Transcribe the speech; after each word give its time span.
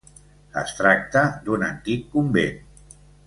Es 0.61 0.71
tracta 0.79 1.23
d'un 1.49 1.67
antic 1.69 2.09
convent. 2.17 2.59